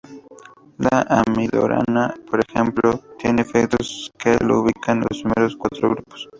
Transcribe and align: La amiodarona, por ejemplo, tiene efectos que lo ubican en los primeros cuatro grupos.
La 0.79 1.05
amiodarona, 1.11 2.15
por 2.27 2.43
ejemplo, 2.43 3.01
tiene 3.19 3.43
efectos 3.43 4.09
que 4.17 4.35
lo 4.43 4.61
ubican 4.61 4.97
en 4.97 5.05
los 5.11 5.21
primeros 5.21 5.55
cuatro 5.55 5.91
grupos. 5.91 6.27